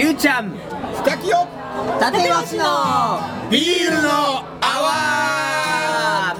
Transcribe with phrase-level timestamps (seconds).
[0.00, 0.48] ゆうちゃん。
[1.04, 1.46] 深きよ
[2.00, 3.20] 立越の。
[3.50, 4.08] ビールの
[4.58, 6.34] 泡。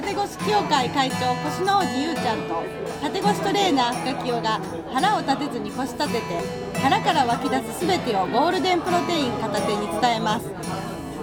[0.00, 2.64] 立越協会会長腰の王子ゆうちゃんと
[3.02, 4.62] 立越トレーナー深清が
[4.94, 10.46] 腹を立てずに腰立てて腹から湧き出すすべてをゴールデンプロテイン片手に伝えます。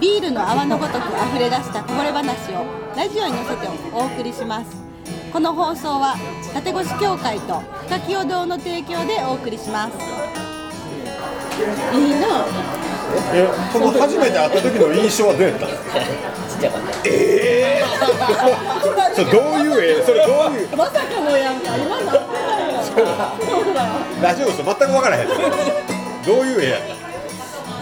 [0.00, 2.64] ビールの泡のごとく溢れ出したこぼれ話を
[2.96, 4.76] ラジオに乗せてお送りします。
[5.32, 6.14] この放送は
[6.54, 10.41] 立越協会と深清堂の提供でお送りします
[11.92, 12.46] いいな。
[13.34, 15.66] えその初めて会った時の印象はどうやった？
[15.66, 15.74] ちっ
[16.60, 16.88] ちゃかった。
[17.04, 17.84] ええ
[19.14, 19.70] それどういう
[20.00, 20.02] 絵？
[20.02, 20.76] それどういう？
[20.76, 23.04] まさかのやんか今なってないそう
[23.74, 23.92] だよ。
[24.22, 25.28] ラジオです全く分からへん。
[25.28, 25.34] ど
[26.40, 26.78] ういう絵や？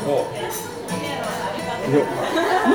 [0.01, 0.27] も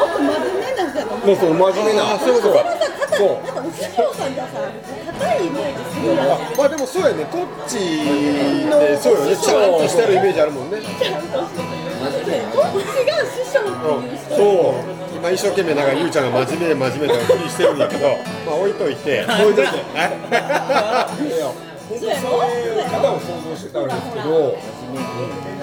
[0.05, 1.27] っと真面目な人やと思う。
[1.27, 2.13] もうそう真面目な。
[2.13, 2.63] あそういうことか。
[2.63, 4.59] それさ硬いなんさんじゃさ
[5.45, 7.25] イメージするやんあまあでもそうやね。
[7.25, 9.35] トッチってそうよね。
[9.37, 10.81] ちゃんとしてるイメージあるもんね。
[10.81, 11.45] ちゃんと。
[12.11, 13.63] しててこっちが師匠っ
[14.01, 14.35] ていう人。
[14.35, 15.15] そう。
[15.15, 19.23] 今一生懸命なんかゆうちゃんが真面目真面目なふりしてるんだけどまあ置いといて。
[19.23, 19.71] 置いといて。
[21.85, 22.25] そうやろ
[22.89, 24.57] 方を想像してたんですけど。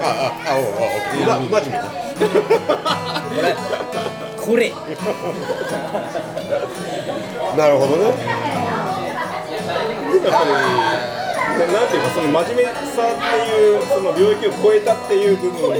[0.01, 1.81] あああおうおうま真面目
[3.41, 3.55] ね
[4.37, 4.73] これ。
[7.57, 8.72] なるほどね
[10.21, 10.51] ぱり
[11.59, 15.77] ななんていうかその真面目さっていうその領域を超えたっていう部分な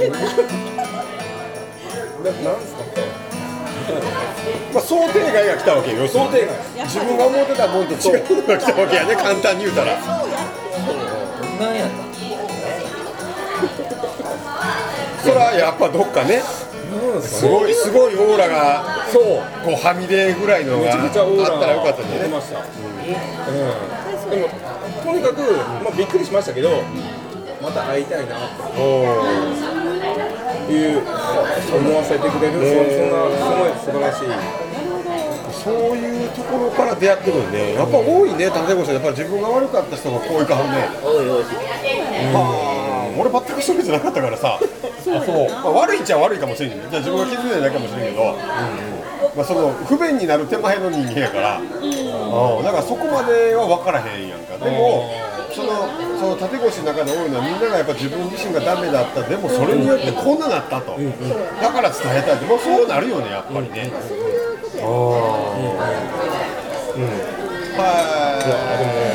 [2.30, 2.82] なんですか
[4.72, 6.08] まあ想定外が来たわけよ。
[6.08, 9.94] 想定外自分が思ってたもんと違うのが来たわけやね簡単に言うたら。
[9.94, 11.90] なんやっ
[15.22, 16.42] それはやっぱどっかね
[17.22, 19.22] すごいすごいオーラがそう。
[19.64, 22.28] こうはみ出ぐらいのがめちゃくちゃオーラあったらよかったんだよね。
[22.28, 22.62] 出ました、う
[24.00, 24.48] んでも
[25.02, 25.42] とにかく、
[25.84, 26.82] まあ、びっくりしましたけど
[27.62, 28.36] また会いたいな
[28.74, 30.04] と。
[30.70, 34.28] いう思わせてくれる、そそんなすごい素晴らしい。
[35.52, 37.74] そういうところから出会ってくるね。
[37.74, 38.46] やっぱ多いね。
[38.46, 40.88] 立越さんやっぱり自分が悪かった人がこういう顔ね。
[41.02, 41.44] たおいおい。
[42.32, 44.58] はあ俺全くそうじゃなかったからさ。
[44.58, 48.36] あそう、まあ、悪いっちゃ悪いかもしれんけどじゃあ自分が気づいてないかもしれんけど、
[49.36, 54.56] まあ、その不便になる手前の人間やから、うん、だからそこまでは分からへんやんか。
[54.58, 55.12] でも
[55.54, 55.86] その
[56.18, 59.22] その縦越の中で多いのはみんながやっぱ自分自身がダメだった。
[59.22, 62.46] でもそれによってこんななったと、だから伝えたいって。
[62.46, 63.92] もうそうなるよねやっぱりね、
[64.82, 64.88] ああ
[66.96, 67.02] うん。
[67.78, 67.86] は
[68.40, 68.50] い。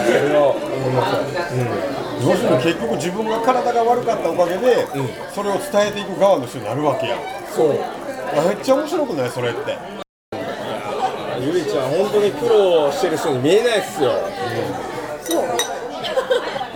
[0.07, 1.59] それは思います。
[1.59, 4.85] よ要するに結局自分が体が悪かったおかげで、
[5.33, 7.19] それを伝えていく側の人になるわけやん。
[7.55, 7.79] そう。
[8.37, 9.29] あめっちゃ面白くない？
[9.29, 9.77] それって。
[11.39, 14.11] ゆりちゃん本当に苦労してる人に見えないっすよ。
[15.23, 15.45] そう。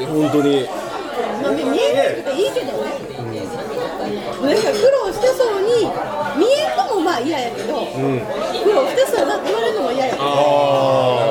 [0.05, 0.67] 本当に。
[1.43, 3.03] まあ見えなくていいけどね。
[4.41, 5.67] なんか苦労してそうに
[6.37, 10.23] 見えんのもまあ嫌やけど苦労してそうやなって言われるのも嫌やけど。
[10.23, 11.22] なん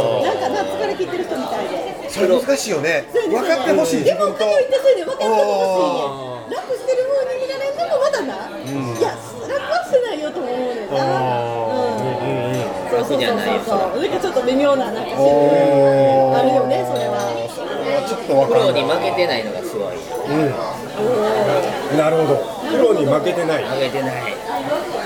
[1.06, 2.10] かな疲れ切ってる人みたいで。
[2.10, 3.04] それ難しいよね。
[3.12, 4.38] 分かってほしいでも自分と。
[4.38, 5.32] かといってそれで分かってほ
[6.46, 9.16] しい楽してる風に見られんのもまだな、いや
[9.48, 10.96] 楽はしてないよとも思うねんな。
[10.96, 12.66] うん。
[12.92, 15.14] そうそうそうそうそうなんかちょっと微妙ななんかあ
[16.44, 16.66] るよ。
[16.68, 17.16] ねそれは
[18.06, 19.96] ちょっと分プロに負けてないのがすごい
[21.96, 23.64] なるほどプロに負けてない。
[23.64, 24.34] 負けてない。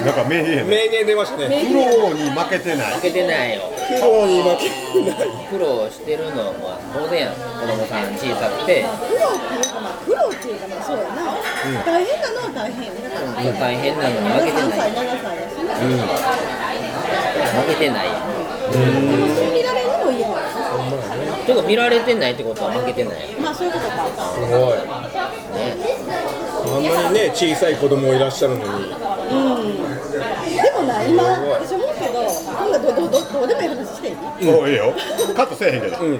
[0.04, 0.70] なんか名言やね。
[0.70, 1.48] 名言出ましたね。
[1.66, 2.94] プロに負けてない。
[2.94, 3.62] 負けてないよ。
[3.76, 5.28] プロに負けてない。
[5.50, 7.34] 苦労してるのは当然やん。
[7.34, 8.84] 子供さん小さくて。
[8.86, 11.34] 苦労っていうかまあ苦労っていうかまあそうやな、
[11.84, 15.74] 大変なのは大変よだから大変なのに負けて3歳ない7歳やしな、
[17.62, 18.06] 負けてない。
[18.06, 18.78] で
[19.16, 20.34] もそう見られるのも嫌や
[21.46, 23.34] ちょっと見られてないってことは負けてない。
[23.40, 24.06] まあそういうことか。
[24.34, 24.78] すごい
[26.76, 28.88] あんなにね小さい子供いらっしゃるのに。
[28.88, 28.94] で
[30.72, 34.16] もな今私思うけど今度どどどどうでもいい話していい？
[34.50, 34.92] おいいよ。
[35.34, 36.10] カットせえへんけど、何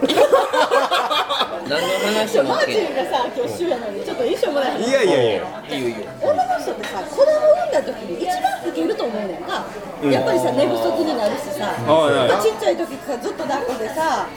[1.81, 5.43] の話もマー OK チンがさ今日週やのにちょっと衣装もらえへんいやいやいや。
[5.71, 7.31] いいよいいよ女の人ってさ子供産
[7.69, 8.35] んだ時に一番
[8.67, 9.65] 老けると思うねんか、
[10.05, 14.29] やっぱりさ寝不足になるしさ、はいはいまあちっちゃい時さずっと抱っこでさ、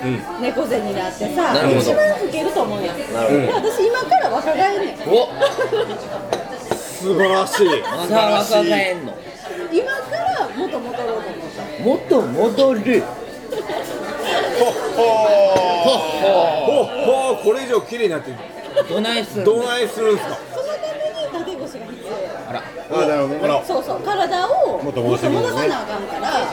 [0.42, 1.82] 猫背になってさなるほど。
[1.82, 2.90] 一番老けると思うねん。
[3.14, 3.70] なるほど。
[3.70, 5.30] で私今から若返んねんお
[6.76, 7.68] 素晴らしい。
[7.82, 9.14] まだ若返んの。
[9.72, 11.62] 今から元戻ろうと思った。
[11.84, 13.04] もっと戻る
[14.96, 15.02] ほ
[16.84, 18.32] ほこれ以上綺麗になって。
[18.88, 19.46] どないすんの？
[19.46, 20.36] どないするんですか？
[20.54, 20.72] そのた
[21.42, 22.12] めに縦腰が必要。
[22.12, 22.18] や
[22.50, 22.62] あら。
[22.92, 25.44] あなるほそうそう体をもっと戻さなあ
[25.86, 26.52] かんから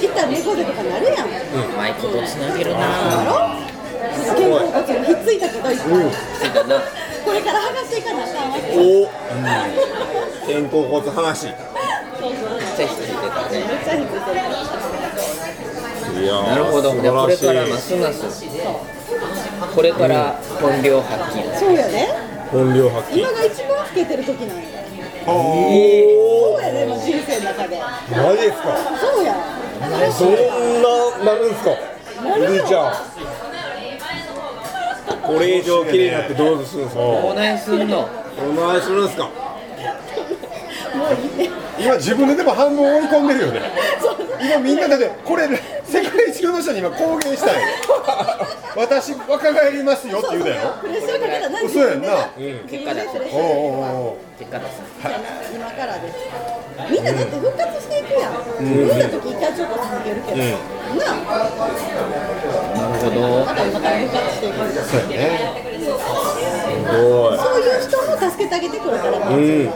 [0.00, 1.28] 一旦猫背とかなるやん。
[1.76, 3.67] マイクとつなげるだなろ？
[4.34, 6.10] 肩甲骨がひっついたけど一旦
[6.40, 6.80] ついたな
[7.24, 8.50] これから剥がしていかなあかん。
[8.50, 8.80] わけお
[10.46, 14.32] 肩甲骨剥がしそうそうめっちゃ引きついてたねめっちゃ引きついて
[16.18, 18.44] るいやなるほどじゃこれからますます
[19.74, 22.08] これから本領発揮そうやね
[22.50, 24.56] 本領発揮今が一番老けてる時なん。
[24.56, 24.64] や
[25.26, 29.34] おそうやね今人生の中でマジですかそうや
[30.12, 30.28] そん。
[31.24, 31.50] ななるん。
[31.50, 31.70] ですか
[32.38, 32.92] ゆりちゃん。
[35.28, 37.02] これ以上綺麗になってどうするんですか？
[37.02, 38.08] どないすんの。
[38.38, 39.24] お前するんすか？
[39.24, 41.50] もういいね。
[41.78, 43.60] 今自分ででも半分追い込んでるよね。
[44.40, 45.46] 今みんなだってこれ
[45.84, 47.60] 世界中の人に今公言したんや
[48.76, 50.74] 私若返りますよって言うだよ。
[50.80, 52.28] プレッシャーかけた嘘やんな。
[52.68, 54.16] 結果出すおうおうおうおう。
[54.38, 54.80] 結果出す
[55.54, 56.16] 今からです。
[56.90, 58.32] みんなだって復活していくやん。
[58.62, 60.44] 無理な時一回ちょっと続けるけど、な
[62.74, 63.44] あほど。
[63.44, 65.62] また今から復活していくそうやね。
[65.78, 69.72] すごそういう人も助けてあげてくるから、いうん。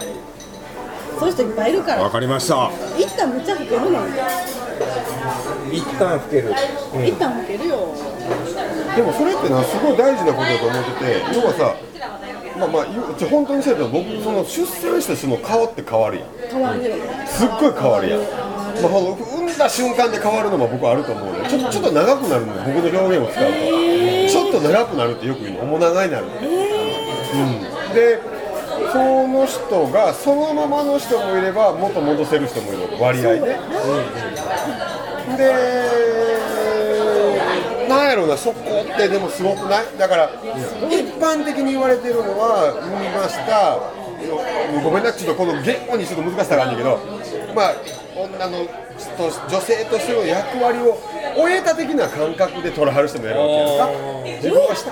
[1.18, 2.02] そういう人いっぱいいるから。
[2.02, 2.70] わかりました。
[2.98, 4.12] 一旦むっちゃ老けるのに
[5.72, 6.54] 一旦老ける。
[7.04, 7.94] 一旦老けるよ。
[8.96, 11.74] でもそれってなすごい大事なことだと思ってて要はさ
[12.58, 16.28] まあまあ言うちょ本当にそうやけど僕その出産してその顔って変わるやん。
[16.50, 16.96] 変わるよ。
[17.26, 18.20] すっごい変わるやん、
[18.80, 23.52] まあ、ほの産んだ瞬間で変わるのも僕はあると思うねちょちょっと長くなるのよ僕の表現を使うと、
[24.30, 26.32] ちょっと長くなるってよく言うの面長になる、うん、
[27.94, 28.20] で
[28.92, 28.98] そ
[29.28, 33.40] の人がそのままの人もいればもっと戻せる人もいる割合ね、
[35.36, 35.52] で
[37.88, 39.86] なんやろうなそこってでもすごくない？
[39.98, 40.30] だから
[40.88, 43.78] 一般的に言われてるのは産みました。
[44.84, 46.96] ごめんなちょっとこの言語にちょっと難しさがあるんだけど
[47.54, 47.74] まあ
[48.24, 48.66] 女の
[49.16, 50.98] と女性としての役割を
[51.36, 53.88] 終えた的な感覚で取らはる人もいるわけやんか。
[54.42, 54.90] 自分はした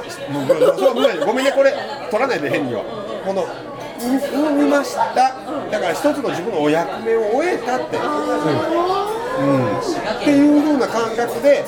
[1.25, 1.73] ごめんねこれ
[2.11, 2.83] 取らないで変には。
[3.25, 3.47] この
[4.01, 5.15] 産みました。
[5.15, 9.77] だから一つの自分のお役目を終えたって、うん。
[9.77, 11.65] っていう風な感覚で、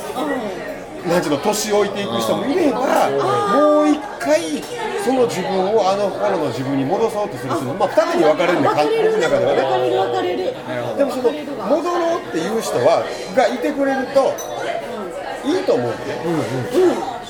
[1.06, 4.62] なんていうの年老いていく人もいれば、もう一回
[5.04, 9.10] その自分をあの頃の自分に戻そうとする人も、まあ、二手に分かれるんで、分かれる。
[9.10, 9.62] 僕の中ではね。
[9.90, 10.38] 分かれる
[10.96, 13.04] でもその戻ろうっていう人は
[13.34, 14.34] がいてくれると
[15.44, 15.96] いいと思うね、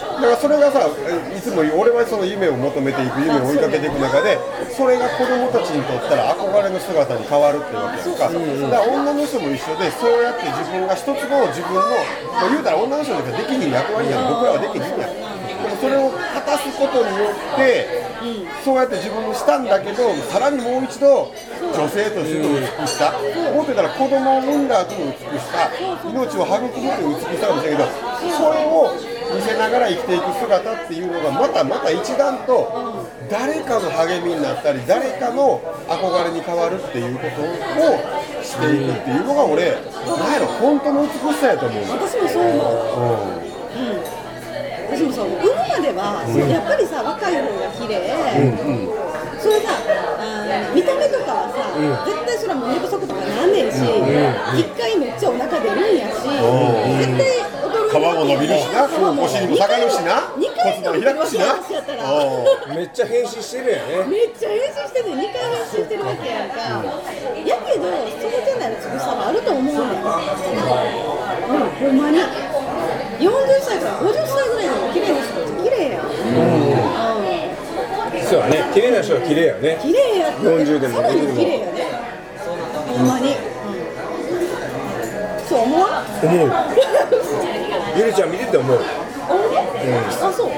[0.03, 4.39] だからそれがさいつも俺はその夢を求めていく夢を追いかけていく中で
[4.71, 8.39] それが子供たちにとったら憧れの姿に変わるってわけやんか、だ
[8.79, 11.83] から女の人も一緒でそうやって自分が一つの自分の、
[12.35, 15.15] まあ、言うたら女の人なんかできひん役割やん僕らはできひんやん。
[15.63, 18.03] でもそれを果たすことによって、
[18.65, 21.35] そうやって自分もしたんだけどさらにもう一度
[21.75, 23.19] 女性としての美しさ
[23.55, 25.71] 思ってたら子供を産んだ後の美しさ
[26.07, 27.91] 命を育むという美しさかもしれないけど
[28.31, 37.45] それを見せながら生きていく姿っていうのがまたまた一段と誰かの励みになったり誰かの憧れに変わるっていうことを
[38.43, 41.93] していくっていうのが俺なんやろ本当の美しさやと思うの。
[41.93, 43.43] 私もそう思う。
[44.93, 48.13] 私もそう産むまでは、やっぱりさ若い方が綺麗、
[49.41, 49.81] それさ
[50.77, 51.73] 見た目とかはさ、
[52.05, 53.81] 絶対それはもう寝不足とかなんねんし
[54.61, 57.25] 一、回めっちゃお腹出るんやし、絶対
[58.33, 61.45] 伸びるしなそうお尻も下がるしな二回骨盤開くしな
[62.75, 64.05] めっちゃ変身してるやね。
[64.09, 66.57] めっちゃ変身してて2回変身してるわけやんか、
[67.45, 67.85] やけど
[68.21, 69.77] そこでない美しさもあると思うねん。
[69.77, 69.85] うん。
[71.71, 72.19] ほんまに。
[73.21, 76.05] 40歳から50歳ぐらいの綺麗な人って綺麗やん、
[78.27, 78.65] そうやね。
[78.75, 79.79] 綺麗な人は綺麗やね。
[79.81, 80.43] 綺麗やって。
[80.43, 81.73] 40でもさらに綺麗やね。
[82.89, 83.37] ほんまに、うん、
[85.49, 86.27] そう思わん？
[86.27, 86.49] 思う
[87.97, 88.79] ゆりちゃん見てて思う。
[88.79, 88.83] あ
[90.33, 90.49] そう？
[90.49, 90.55] ほ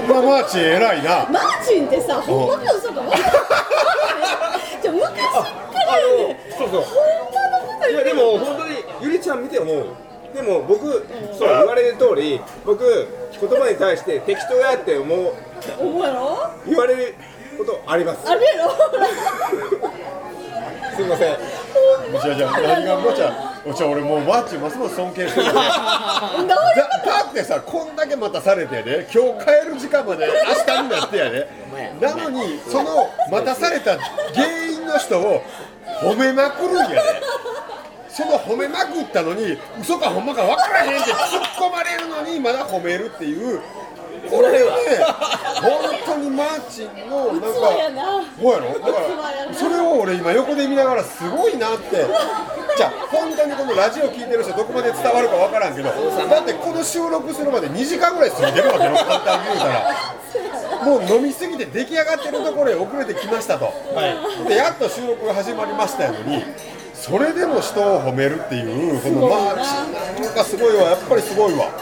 [0.00, 1.26] んまマーチ偉いな。
[1.30, 3.20] マーチンってさほんまか嘘か分かんない。
[4.82, 5.44] じゃあ昔か
[5.86, 6.36] らやねん。
[6.58, 6.80] そうそう。
[6.80, 6.86] ほんまの
[7.74, 9.86] こといやでも本当にゆりちゃん見て思う。
[10.34, 11.06] でも僕
[11.38, 13.08] そう言われる通り僕
[13.40, 15.32] 言葉に対して適当やって思う。
[15.78, 16.50] 思うやろ？
[16.66, 17.14] 言われる
[17.58, 18.28] ことあります。
[18.28, 18.70] あるやろ？
[20.96, 21.36] すみません。
[21.36, 23.55] じゃあじゃあ何がもうちゃん？
[23.68, 25.46] お茶俺もうマーチますます尊敬してる。
[25.52, 25.62] ねだ
[27.04, 31.48] だってさこんだけ待たされてね今日帰る時間まで明日になってやね
[32.00, 33.98] なのにその待たされた
[34.34, 35.42] 原因の人を
[36.02, 36.96] 褒めまくるんやね
[38.08, 43.60] その褒めまくったのに嘘かほんまか分からへんって突っ込まれるのにまだ褒めるっていう。
[44.30, 44.58] これね
[45.62, 45.72] 本
[46.04, 48.80] 当にマーチンのなんかそうやろ？
[48.80, 52.04] だからそれを俺今横で見ながらすごいなって
[52.76, 60.16] じゃあ本当にこのラジオ聞いてる人どこまで伝わるか分からんけどだってこの収録するまで2時間ぐらい過ぎてるわけよ簡単に言うたら。
[60.84, 63.72] もう飲みすぎて出来上がってるところへ遅れてきましたと、
[64.46, 66.44] でやっと収録が始まりましたやのに
[66.94, 69.56] それでも人を褒めるっていうこのまあ
[70.20, 70.90] なんかすごいわ。
[70.90, 71.72] やっぱりすごいわ。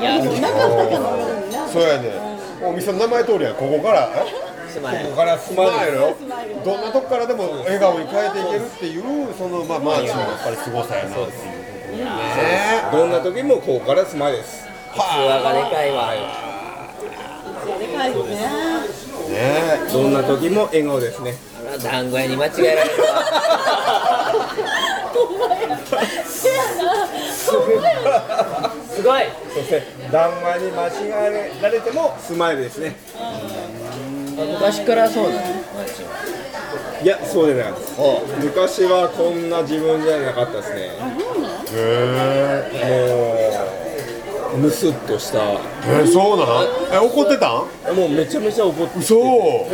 [0.00, 2.10] いやなかったかのようになそうやね。
[2.64, 3.54] お店の名前通りや。
[3.54, 4.10] ここから
[4.68, 5.72] えすまないここからススマイル。
[5.72, 5.96] マイル。
[5.98, 6.16] よ
[6.64, 9.02] どんなとこからでも笑顔に変えていけるっていう
[9.36, 12.10] そのまあマーチのやっぱりすごさやなっていうね。
[12.92, 14.66] どんな時もここからスマイルです。
[14.94, 16.12] 器がでかいわ
[17.78, 18.40] でかいよねね
[19.92, 21.34] どんな時も笑顔ですね。
[21.82, 23.08] 団子屋に間違えられるわ
[28.94, 29.22] すごい。
[29.54, 30.90] そして談話に間違
[31.30, 32.96] えられてもスマイルですね
[34.38, 36.08] 昔からそうなのマーチは
[37.02, 38.00] いやそうでなかったです。
[38.00, 40.90] お昔はこんな自分じゃなかったですね。
[41.74, 42.84] へ
[44.52, 45.38] もうムスッとした。
[45.42, 47.96] ええそうなんえ怒ってたん？
[47.96, 49.18] もうめちゃめちゃ怒って嘘。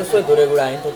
[0.04, 0.94] それどれぐらいの時？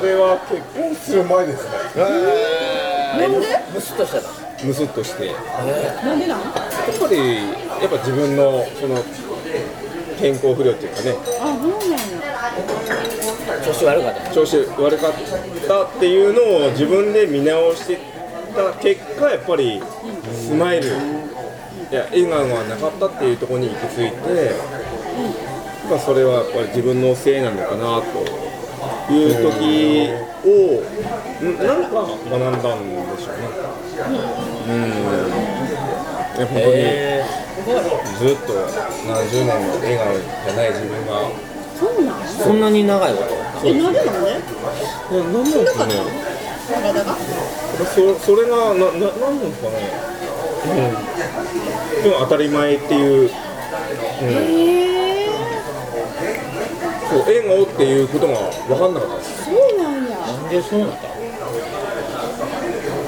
[0.00, 1.70] それは結婚する前ですね。
[1.96, 3.36] なんで？
[3.72, 4.28] ムスッとしたの？
[4.64, 5.26] ムスッとして。
[5.26, 5.36] やっ
[6.04, 6.52] なんでなんぱ
[7.10, 7.44] りや
[7.86, 9.02] っぱ自分のその
[10.18, 11.16] 健康不良っていうかね。
[11.40, 12.17] あそうなんや
[13.64, 14.30] 調子悪かった。
[14.32, 15.12] 調子悪かっ
[15.66, 17.98] たっていうのを自分で見直して
[18.54, 19.82] た結果やっぱり
[20.32, 20.88] スマイル。
[21.90, 24.16] いや笑顔がなかったっていうところに行き着いて、
[25.88, 30.12] まあ、それはやっぱり自分のせいなのかなという時
[30.44, 30.84] を
[31.42, 33.48] んなんか学んだんでしょうね。
[34.68, 35.48] うん。
[36.36, 37.24] いや本当にへ
[38.18, 38.52] ずっと
[39.08, 41.26] 何十年も笑顔じゃない自分が
[42.38, 43.68] そうなんなに長いこと？
[43.68, 44.30] えなんでなんで
[45.10, 45.94] ななんなんですかね
[46.72, 47.16] 体が？
[47.94, 49.74] そそれがなななんなんですかね、
[50.66, 55.28] うん、でも当たり前っていう、うん、へえ
[57.08, 58.34] そう笑顔っていうことが
[58.68, 59.44] 分かんなかったです。
[59.44, 60.18] そうなんや。
[60.18, 60.96] なんでそうなった？
[61.08, 61.14] こ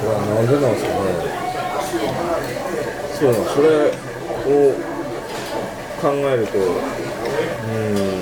[0.03, 0.95] れはなんでなんですかね？
[3.19, 3.67] そうなんそれ
[4.47, 4.73] を
[6.01, 8.20] 考えるとうん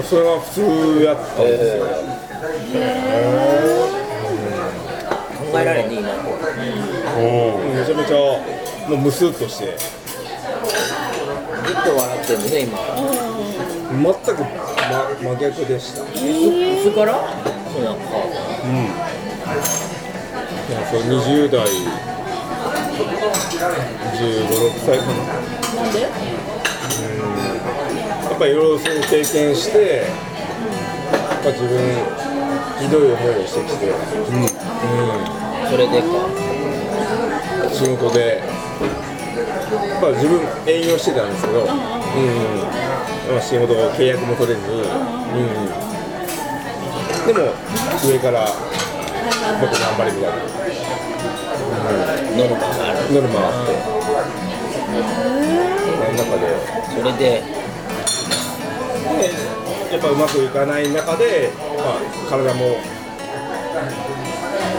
[0.00, 0.60] それが普通
[1.04, 1.84] やったんですよ、
[5.52, 6.08] 考えられんね今
[7.74, 8.16] めちゃめちゃ
[8.88, 9.76] もうムスッとして。
[11.62, 12.78] ずっと笑ってるのね今。
[13.92, 14.46] 全く、ま、
[15.22, 16.02] 真逆でした。
[16.02, 16.04] い
[16.82, 17.12] つから
[17.72, 17.94] そうなん。
[17.94, 18.00] か
[20.68, 21.60] いやそう20代
[24.12, 25.10] 15、6歳かな。
[25.82, 25.96] なんで？
[28.42, 30.08] ぱりいろいろそういう経験してやっ
[31.44, 31.78] ぱ自分
[32.82, 33.94] ひどい思いをしてきて、う
[35.70, 36.06] それでか？
[37.68, 38.42] ん、仕事で。
[38.42, 38.50] や
[39.98, 41.70] っぱ自分営業してたんですけど、うんま
[43.38, 44.82] あ仕事契約も取れず、うん、
[47.26, 47.54] でも
[48.04, 50.36] 上からもっと頑張れみたいな。
[52.36, 52.98] ノルマがある。
[53.14, 53.70] ノルマがあって。
[55.78, 56.42] その中で。
[56.92, 57.71] それでで
[59.92, 62.00] やっぱうまくいかない中で、まあ、
[62.30, 62.76] 体も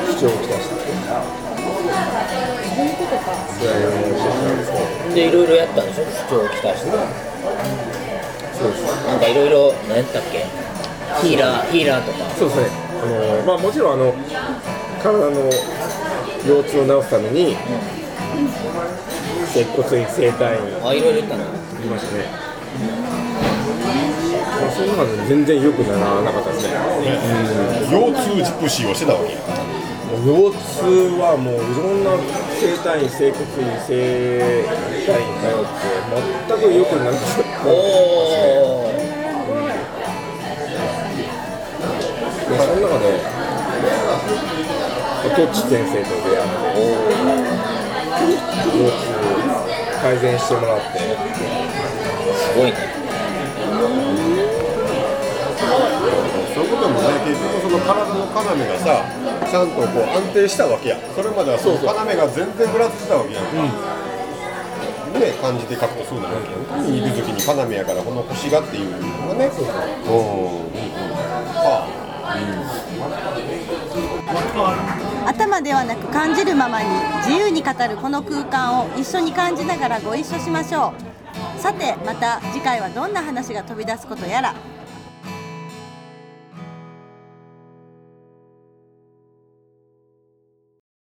[0.07, 0.75] 不調をきたして
[2.75, 3.35] そういうことか。
[4.57, 4.77] ですけ
[5.09, 6.05] どでいろいろやったんでしょ？
[6.05, 6.97] 不調をきたしてそ
[8.65, 10.45] うですなんかいろいろ何やったっけ？
[11.21, 12.29] ヒーラーヒーラーとか。
[12.31, 12.67] そうですね
[13.03, 14.13] あの、まあ、もちろんあの
[15.03, 15.51] 体の
[16.47, 17.55] 腰痛を治すために
[19.53, 21.45] 接骨院整体院あいろいろ言ったの？
[21.45, 22.25] 行きましたね。
[22.25, 22.52] まあ
[24.83, 26.75] その中で全然良くならなかったですね、
[27.89, 29.39] 腰痛ジプシーをしてたわけや。
[30.11, 32.11] もう腰痛はもういろんな
[32.59, 33.95] 整体院整骨院整
[35.07, 35.87] 体院通って
[36.51, 38.91] 全く良くならなかったおお
[42.43, 43.23] でその中で
[45.33, 46.83] トッチ先生と出会って
[48.67, 49.15] 腰痛
[50.01, 53.02] 改善してもらってすごいね
[57.23, 59.03] 結局その体の要がさ
[59.49, 60.97] ちゃんとこう安定したわけや。
[61.15, 63.51] それまではその要が全然ぶらついてたわけやんか、
[65.19, 66.91] ね感じて書くとそうなわけやん。
[66.91, 69.67] 肉付きに要やからこの腰がっていうのがねうんうん
[70.67, 70.83] うん。
[71.63, 71.87] は
[75.25, 76.89] 頭ではなく感じるままに
[77.25, 81.13] 自由に語るこの空間を一緒に感じながらご一緒しましょう。
[81.59, 84.53] さてまた次回はどんな話が飛び出すことやら